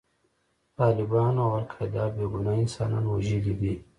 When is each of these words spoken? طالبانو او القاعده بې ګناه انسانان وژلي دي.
طالبانو 0.79 1.39
او 1.47 1.51
القاعده 1.61 2.03
بې 2.15 2.25
ګناه 2.33 2.59
انسانان 2.65 3.03
وژلي 3.07 3.53
دي. 3.61 3.73